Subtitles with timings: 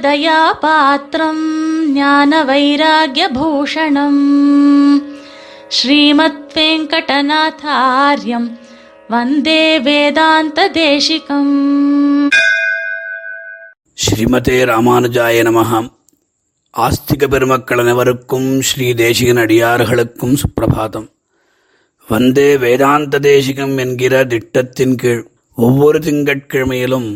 [0.00, 1.44] ராமானுஜதயாபாத்திரம்
[1.92, 4.22] ஞான வைராகியபூஷணம்
[5.68, 8.48] ஸ்ரீமத் வெங்கடநாதாரியம்
[9.08, 11.52] வந்தே வேதாந்த தேசிகம்
[13.98, 15.88] ஸ்ரீமதே ராமானுஜாய நமகாம்
[16.74, 21.08] ஆஸ்திக பெருமக்கள் அனைவருக்கும் ஸ்ரீ தேசிகன் அடியார்களுக்கும் சுப்பிரபாதம்
[22.08, 25.24] வந்தே வேதாந்த தேசிகம் என்கிற திட்டத்தின் கீழ்
[25.58, 27.08] ஒவ்வொரு திங்கட்கிழமையிலும்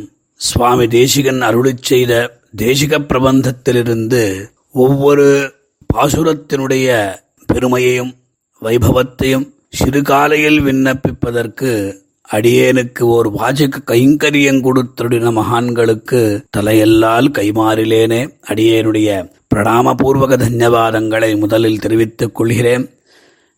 [0.43, 5.53] சுவாமி தேசிகன் அருளிச் செய்த தேசிக பிரபந்தத்திலிருந்து ஒவ்வொரு
[5.95, 7.15] பாசுரத்தினுடைய
[7.47, 8.15] பெருமையையும்
[8.63, 9.47] வைபவத்தையும்
[9.79, 11.95] சிறுகாலையில் விண்ணப்பிப்பதற்கு
[12.33, 18.21] அடியேனுக்கு ஒரு வாஜக கைங்கரியம் கொடுத்துடின மகான்களுக்கு தலையெல்லால் கைமாறிலேனே.
[18.49, 22.91] அடியேனுடைய பிரணாமபூர்வக தன்யவாதங்களை முதலில் தெரிவித்துக் கொள்கிறேன்.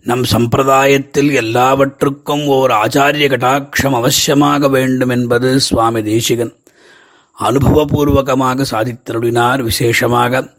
[0.03, 6.55] நம் சம்பிரதாயத்தில் எல்லாவற்றுக்கும் ஓர் ஆச்சாரிய கடாட்சம் அவசியமாக வேண்டும் என்பது சுவாமி தேசிகன்.
[7.39, 10.53] அனுபவபூர்வகமாக சாதித்தருளினார் விசேஷமாக.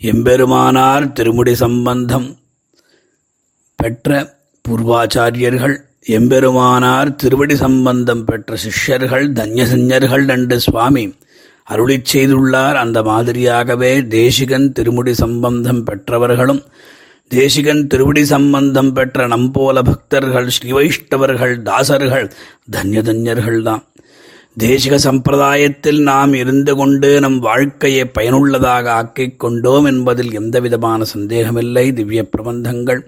[0.00, 2.36] எம்பெருமானார் திருமுடி சம்பந்தம்
[3.76, 5.76] பெற்ற பூர்வாச்சாரியர்கள்
[6.08, 11.14] எம்பெருமானார் திருவடி சம்பந்தம் பெற்ற சிஷ்யர்கள் தன்யசஞ்சர்கள் நண்டு சுவாமி
[11.64, 12.74] அருளி செய்துள்ளார்.
[12.74, 16.62] அந்த மாதிரியாகவே தேசிகன் திருமுடி சம்பந்தம் பெற்றவர்களும்
[17.28, 22.30] தேசிகன் திருவடி சம்பந்தம் பெற்ற நம்போல பக்தர்கள் ஸ்ரீவைஷ்ணவர்கள் தாசர்கள்
[22.70, 23.84] தன்யதன்யர்கள்தான்.
[24.56, 31.84] தேசிக சம்பிரதாயத்தில் நாம் இருந்து கொண்டு நம் வாழ்க்கையை பயனுள்ளதாக ஆக்கிக் கொண்டோம் என்பதில் எந்தவிதமான சந்தேகமில்லை.
[31.92, 33.00] திவ்ய பிரபந்தங்கள்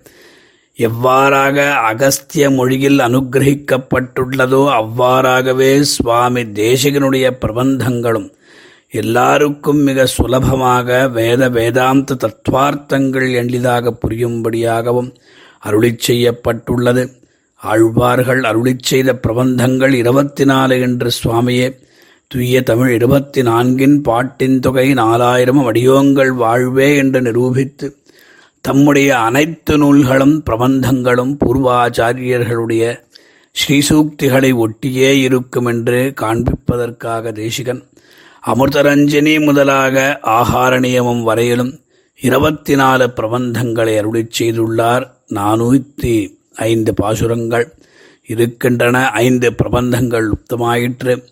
[0.77, 1.57] எவ்வாறாக
[1.91, 8.29] அகஸ்திய மொழியில் அனுகிரகிக்கப்பட்டுள்ளதோ அவ்வாறாகவே சுவாமி தேசிகனுடைய பிரபந்தங்களும்
[8.91, 15.13] எல்லாருக்கும் மிக சுலபமாக வேத வேதாந்த தத்துவார்த்தங்கள் எளிதாக புரியும்படியாகவும்
[15.59, 17.05] அருளி செய்யப்பட்டுள்ளது.
[17.65, 21.69] ஆழ்வார்கள் அருளிச் செய்த பிரபந்தங்கள் இருபத்தி நாலு என்று சுவாமியே.
[22.31, 27.89] துய்ய தமிழ் இருபத்தி நான்கின் பாட்டின் தொகை நாலாயிரம் அடியோங்கள் வாழ்வே என்று நிரூபித்து
[28.65, 32.85] தம்முடைய அனைத்து நூல்களும் பிரபந்தங்களும் பூர்வாச்சாரியர்களுடைய
[33.55, 37.83] ஸ்ரீசூக்திகளை ஒட்டியே இருக்கும் என்று காண்பிப்பதற்காக தேசிகன்
[38.47, 39.95] அமிர்தரஞ்சனி முதலாக
[40.33, 41.73] ஆகார நியமம் வரையிலும்
[42.19, 45.05] இருபத்தி நாலு பிரபந்தங்களை அருளிச் செய்துள்ளார்
[45.35, 46.17] நானூற்றி
[46.55, 47.75] ஐந்து பாசுரங்கள்
[48.25, 51.25] இருக்கின்றன ஐந்து பிரபந்தங்கள் லுப்தமாயிற்று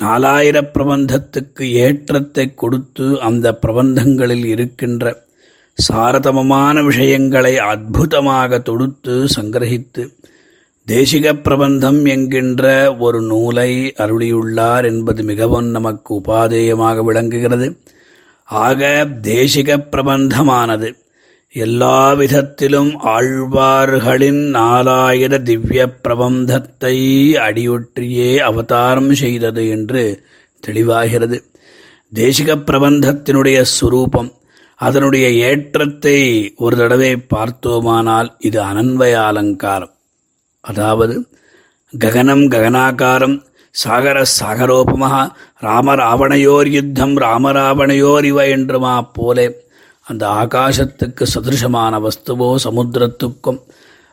[0.00, 5.24] நாலாயிர பிரபந்தத்துக்கு ஏற்றத்தை கொடுத்து அந்த பிரபந்தங்களில் இருக்கின்ற
[5.92, 10.14] சாரதமமான விஷயங்களை அற்புதமாக தொடுத்து சங்கிரகித்து
[10.88, 17.80] தேசிக பிரபந்தம் என்கின்ற ஒரு நூலை அருளியுள்ளார் என்பது மிகவும் நமக்கு உபாதேயமாக விளங்குகிறது.
[18.44, 20.96] ஆக தேசிக பிரபந்தமானது
[21.56, 26.96] எல்லா விதத்திலும் ஆழ்வார்களின் நாலாயிர திவ்ய பிரபந்தத்தை
[27.36, 30.02] அடியொற்றியே அவதாரம் செய்தது என்று
[30.62, 31.38] தெளிவாகிறது.
[32.12, 34.30] தேசிக பிரபந்தத்தினுடைய சுரூபம்
[34.80, 36.18] அதனுடைய ஏற்றத்தை
[36.56, 39.94] ஒரு தடவை பார்த்தோமானால் இது அனன்வய அலங்காரம்
[40.64, 41.14] அதாவது
[41.92, 43.36] ககனம் ககனாகாரம்
[43.74, 45.16] சாகர சாகரோபமாக
[45.62, 49.46] ராமராவணையோர் யுத்தம் ராமராவணையோர் இவ என்றுமா போலே
[50.08, 53.60] அந்த ஆகாசத்துக்கு சதிருஷமான வஸ்துவோ சமுத்திரத்துக்கும்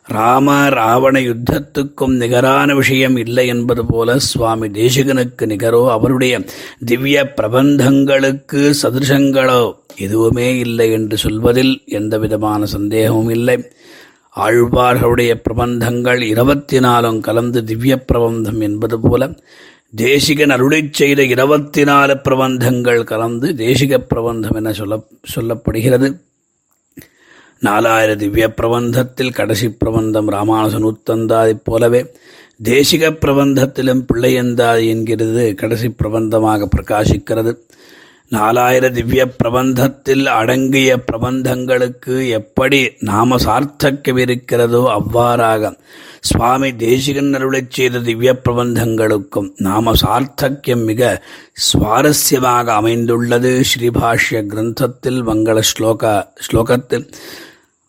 [0.06, 6.44] ராம ராவண யுத்தத்துக்கும் நிகரான விஷயம் இல்லை என்பது போல சுவாமி தேசிகனுக்கு நிகரோ அவருடைய
[6.84, 9.60] திவ்ய பிரபந்தங்களுக்கு சதிருஷங்களோ
[9.96, 13.56] எதுவுமே இல்லை என்று சொல்வதில் எந்த விதமான சந்தேகமும் இல்லை.
[14.36, 19.28] ஆழ்வார்களுடைய பிரபந்தங்கள் இருபத்தி நாலும் கலந்து திவ்ய பிரபந்தம் என்பது போல
[19.94, 24.96] தேசிகன் அருளை செய்த இருபத்தி நாலு பிரபந்தங்கள் கலந்து தேசிக பிரபந்தம் என சொல்ல
[25.34, 26.08] சொல்லப்படுகிறது.
[27.62, 32.00] நாலாயிர திவ்ய பிரபந்தத்தில் கடைசி பிரபந்தம் ராமானுஜ நூத்தந்தாதைப் போலவே
[32.62, 37.54] தேசிக பிரபந்தத்திலும் பிள்ளையந்தாதி என்கிறது கடைசி பிரபந்தமாக பிரகாசிக்கிறது.
[38.32, 45.72] நாலாயிர திவ்ய பிரபந்தத்தில் அடங்கிய பிரபந்தங்களுக்கு எப்படி நாம சார்த்தக்கம் இருக்கிறதோ அவ்வாறாக
[46.28, 51.22] சுவாமி தேசிகன் அருளைச் செய்த திவ்ய பிரபந்தங்களுக்கும் நாம சார்த்தக்கியம் மிக
[51.66, 53.50] சுவாரஸ்யமாக அமைந்துள்ளது.
[53.70, 56.12] ஸ்ரீபாஷ்ய கிரந்தத்தில் மங்கள ஸ்லோக
[56.46, 57.06] ஸ்லோகத்தில்.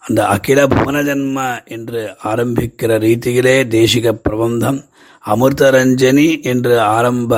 [0.03, 4.79] அந்த அகில புவனஜன்ம என்று ஆரம்பிக்கிற ரீதியிலே தேசிக பிரபந்தம்
[5.25, 7.33] அமிர்தரஞ்சனி என்று ஆரம்ப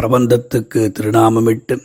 [0.00, 1.76] பிரபந்தத்துக்கு திருநாமமிட்டு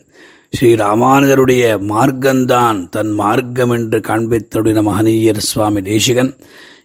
[0.51, 6.34] ஸ்ரீ ராமானுஜருடைய மார்க்கம்தான் தன் மார்க்கம் என்று காண்பித்தருடைய மகனீயர் சுவாமி தேசிகன்.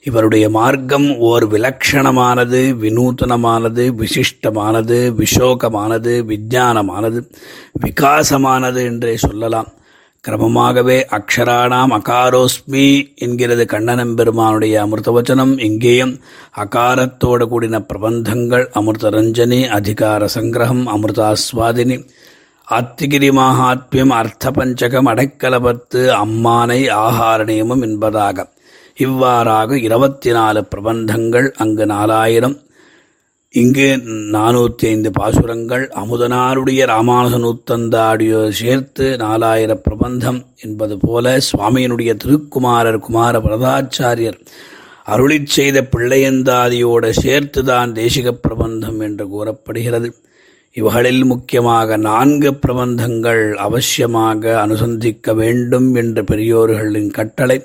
[0.09, 7.21] இவருடைய மார்க்கம் ஓர் விலக்ஷணமானது வினூத்தனமானது விசிஷ்டமானது விஷோகமானது விஜானமானது
[7.85, 9.69] விகாசமானது என்றே சொல்லலாம்.
[10.25, 12.85] கிரமமாகவே அக்ஷராணாம் அகாரோஸ்மி
[13.15, 15.55] என்கிறது கண்ணனம் பெருமானுடைய அமிர்தவச்சனம்.
[15.61, 16.15] இங்கேயும்
[16.57, 21.99] அகாரத்தோடு கூடின பிரபந்தங்கள் அமிர்தரஞ்சனி அதிகார சங்கிரகம் அமிர்தாஸ்வாதினி
[22.69, 28.47] ஆத்திகிரி மகாத்மியம் அர்த்த பஞ்சகம் அடைக்கலபத்து அம்மானை ஆகார நியமம் என்பதாக.
[28.97, 32.57] இவ்வாறாக இருபத்தி நாலு பிரபந்தங்கள் அங்கு நாலாயிரம்.
[33.51, 35.93] இங்கு நானூற்றி ஐந்து பாசுரங்கள்.
[36.03, 44.39] அமுதனாருடைய ராமானுசனூத்தந்தாடியோ சேர்த்து நாலாயிர பிரபந்தம் என்பது போல சுவாமியினுடைய திருக்குமாரர் குமார பிரதாச்சாரியர்
[45.05, 50.15] அருளி செய்த பிள்ளையந்தாதியோடு சேர்த்துதான் தேசிக பிரபந்தம் என்று கூறப்படுகிறது.
[50.73, 57.59] இவகளில் முக்கியமாக நான்கு பிரபந்தங்கள் அவசியமாக அனுசந்திக்க வேண்டும் என்ற பெரியோர்களின் கட்டளை.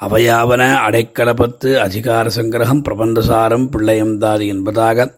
[0.00, 5.14] அவையாவன அடைக்கலப்பத்து அதிகார சங்கிரகம் பிரபந்தசாரம் பிள்ளையந்தாதி என்பதாக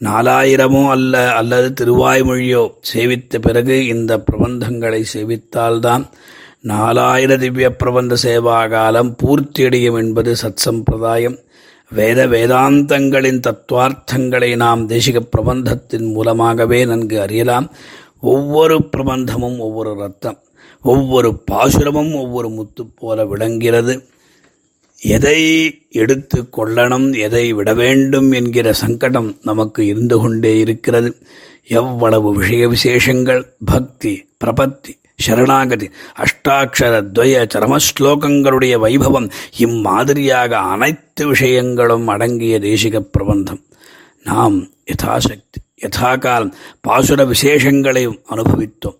[0.00, 6.04] நாலாயிரமோ அல்ல அல்லது திருவாய்மொழியோ சேவித்த பிறகு இந்த பிரபந்தங்களை சேவித்தால்தான்
[6.64, 11.38] நாலாயிர திவ்ய பிரபந்த சேவாகாலம் பூர்த்தியடையும் என்பது சத் சம்பிரதாயம்
[11.90, 17.70] வேத வேதாந்தங்களின் தத்துவார்த்தங்களை நாம் தேசிக பிரபந்தத்தின் மூலமாகவே நன்கு அறியலாம்.
[18.20, 20.38] ஒவ்வொரு பிரபந்தமும் ஒவ்வொரு ரத்தம்
[20.82, 24.08] ஒவ்வொரு பாசுரமும் ஒவ்வொரு முத்து போல விளங்கிறது
[24.98, 31.16] எதை எடுத்து கொள்ளணும் எதை விட வேண்டும் என்கிற சங்கடம் நமக்கு இருந்து கொண்டே இருக்கிறது.
[31.66, 43.00] எவ்வளவு விஷய விசேஷங்கள் பக்தி பிரபத்தி சரணாகதி அஷ்டாட்சர துவய சரமஸ்லோகங்களுடைய வைபவம் இம்மாதிரியாக அனைத்து விஷயங்களும் அடங்கிய தேசிக
[43.00, 43.60] பிரபந்தம்.
[44.24, 48.98] நாம் யதாசக்தி யதாகாலம் பாசுர விசேஷங்களையும் அனுபவித்தோம்.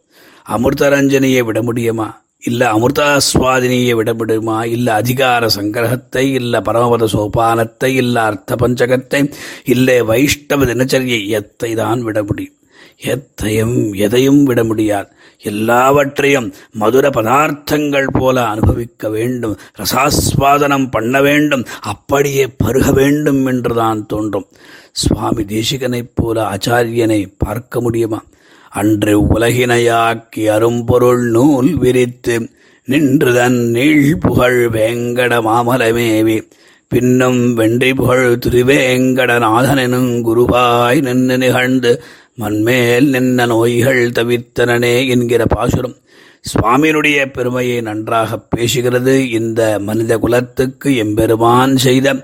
[0.48, 2.24] அமிர்தரஞ்சனியை விட முடியுமா?
[2.42, 4.64] இல்லை அமிர்தாஸ்வாதினியை விடப்படுமா?
[4.64, 6.32] இல்லை அதிகார சங்கிரகத்தை?
[6.32, 7.84] இல்லை பரமபத சோபானத்தை?
[7.84, 9.32] இல்ல அர்த்த பஞ்சகத்தை?
[9.64, 12.54] இல்லை வைஷ்ணவ தினச்சரியை எத்தை தான் விட முடியும்?
[13.02, 15.08] எத்தையும் எதையும் விட முடியாது.
[15.38, 19.58] எல்லாவற்றையும் மதுர பதார்த்தங்கள் போல அனுபவிக்க வேண்டும்.
[19.78, 21.66] ரசாஸ்வாதனம் பண்ண வேண்டும்.
[21.80, 24.46] அப்படியே பருக வேண்டும் என்றுதான் தோன்றும்.
[24.92, 28.24] சுவாமி தேசிகனைப் போல ஆச்சாரியனை பார்க்க முடியுமா?
[28.70, 32.48] அன்று உலகினையாக்கி அரும்பொருள் நூல் விரித்து
[32.88, 36.50] நின்றுதன் நீள் புகழ் வேங்கட மாமலமேவி.
[36.88, 42.02] பின்னும் வென்றி புகழ் திருவேங்கடநாதனெனும் குருவாய் நின்று நிகழ்ந்து
[42.34, 45.94] மண்மேல் நின்ன நோய்கள் தவிர்த்தனனே என்கிற பாசுரம்.
[46.40, 49.30] சுவாமியினுடைய பெருமையை நன்றாக பேசுகிறது.
[49.30, 52.16] இந்த மனித குலத்துக்கு எம்பெருமான் செய்த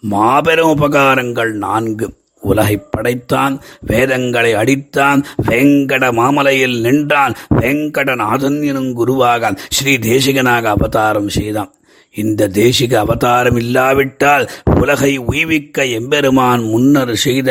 [0.00, 2.12] மாபெரும் உபகாரங்கள் நான்கு.
[2.50, 3.54] உலகை படைத்தான்
[3.90, 11.72] வேதங்களை அடித்தான் வெங்கட மாமலையில் நின்றான் வெங்கடநாதன் எனும் குருவாக ஸ்ரீ தேசிகனாக அவதாரம் செய்தான்.
[12.14, 14.44] இந்த தேசிக அவதாரம் இல்லாவிட்டால்
[14.80, 17.50] உலகை உய்விக்க எம்பெருமான் முன்னர் செய்த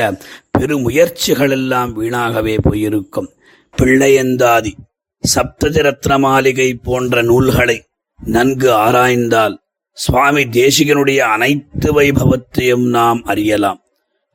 [0.57, 3.29] பெருமுயற்சிகளெல்லாம் வீணாகவே போயிருக்கும்.
[3.75, 4.71] பிள்ளையந்தாதி
[5.23, 7.77] சப்ததிரத்ன மாளிகை போன்ற நூல்களை
[8.19, 9.55] நன்கு ஆராய்ந்தால்
[9.97, 13.79] சுவாமி தேசிகனுடைய அனைத்து வைபவத்தையும் நாம் அறியலாம்.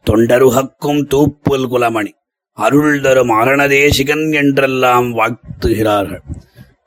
[0.06, 2.12] தொண்டருகக்கும் தூப்புல் குலமணி.
[2.58, 6.22] அருள் தரும் அரணதேசிகன் என்றெல்லாம் வாழ்த்துகிறார்கள்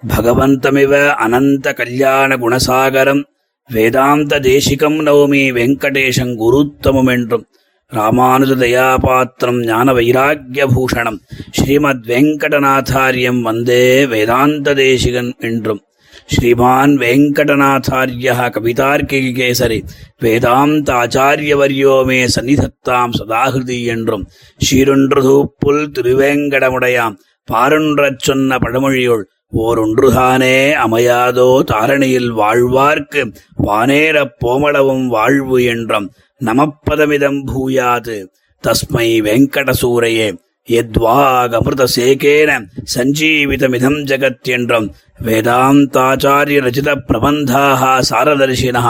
[0.07, 3.23] பகவந்தமிவ அனந்த கல்யாண குணசாகரம்
[3.69, 7.45] வேதாந்த தேசிகம் நவமி வெங்கடேசம் குருத்தமம் என்றும்
[7.91, 11.19] ராமானுஜ தயாபாத்திரம் ஞான வைராக்கிய பூஷணம்
[11.51, 15.81] ஸ்ரீமத் வெங்கடநாதாரியம் வந்தே வேதாந்த தேசிகன் என்றும்
[16.29, 19.79] శ్రీమాన్ వెంకటనాథార్య కవితార్కికేసరి
[20.23, 24.27] வேதாந்தாச்சாரியவரியோ மே சன்னிதத்தாம் சதாகிருதி என்றும்
[24.69, 27.15] ஷீரொன்றுதூப்புல் திருவேங்கடமுடையாம்
[27.51, 29.23] பாருன்றச் சொன்ன பழமொழியுள்
[29.55, 33.21] ஓரொன்றுதானே அமையாதோ தாரணியில் வாழ்வார்க்கு
[33.63, 38.17] வானேரப் போமளவும் வாழ்வு என்றும் நமப்பதமிதம் பூயாது
[38.63, 40.27] தஸ்மை வெங்கடசூரையே.
[40.69, 42.51] யத்வாகமிருதசேகேன
[42.95, 44.87] சஞ்சீவிதமிதம் ஜகத் என்றும்
[45.25, 48.83] வேதாந்தாச்சாரிய ரச்சித பிரபந்தாக சாரதர்ஷினா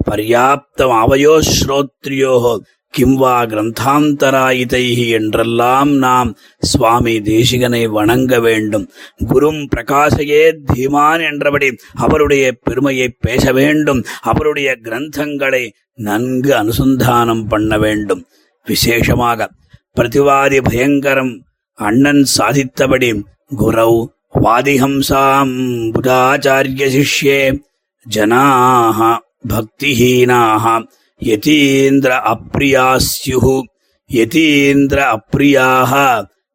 [0.00, 2.34] பர்யாப்தம் அவயோ ஸ்ரோத்ரியோ
[2.94, 8.86] கிம் வா கிரந்தாந்தராயிதைஹி என்றெல்லாம் நாம் சுவாமி தேசிகனை வணங்க வேண்டும்.
[9.28, 11.68] குரும் பிரகாசையே தீமான் என்றபடி
[12.06, 14.00] அவருடைய பெருமையை பேச வேண்டும்.
[14.22, 15.62] அவருடைய கிரந்தங்களை
[16.08, 18.24] நன்கு அனுசந்தானம் பண்ண வேண்டும்.
[18.66, 19.48] விசேஷமாக
[19.96, 21.32] பிரதிவாதி பயங்கரம்
[21.78, 23.10] அண்ணன் சாதித்தபடி
[23.58, 23.92] குரௌ
[24.42, 25.54] வாதிஹம்சாம்
[25.94, 27.40] புதாச்சாரிய சிஷ்யே
[28.06, 28.98] ஜனாக
[29.48, 30.64] பக்திஹீனாக
[31.20, 33.46] யதீந்திர அப்ரியா அப்பிரியாஸ்யுः
[34.10, 35.92] யதீந்திர அப்ரியாக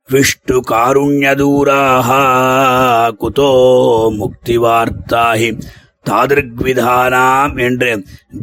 [0.10, 2.10] விஷ்ணு காருண்யதூராக
[3.20, 3.52] குதோ
[4.18, 5.50] முக்திவார்த்தாஹி
[6.10, 7.92] தாதிருக்விதானாம் என்று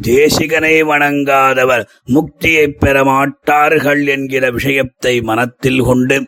[0.02, 6.18] தேசிகனை வணங்காதவர் முக்தியைப் பெற மாட்டார்கள் என்கிற விஷயத்தை மனத்தில் கொண்டு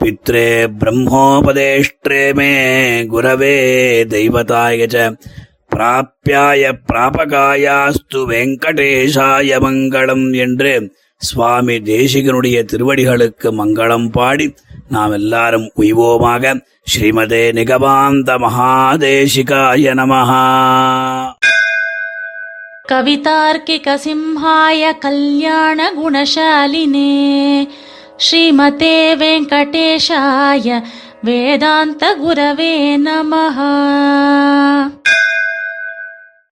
[0.00, 0.48] பித்ரே
[0.80, 2.52] பிரம்மோபதேஷ்டே மே
[3.06, 3.56] குரவே
[4.08, 5.06] தெய்வதாயஜ ச
[5.74, 10.72] பிராப்பியாய பிராபகாயாஸ்து வெங்கடேஷாய மங்களம் என்று
[11.20, 14.46] சுவாமி தேசிகனுடைய திருவடிகளுக்கு மங்களம் பாடி
[14.95, 16.53] நாம் எல்லாரும் உய்வோமாக
[16.93, 20.43] ஸ்ரீமதே நிகமாந்த மகாதேசிகாய நமஹா
[23.55, 25.93] कवितार्किकसिंहाय कल्याणगुणशालिने
[28.19, 30.67] श्रीमते वेङ्कटेशाय
[31.27, 32.73] वेदान्तगुरवे
[33.05, 33.57] नमः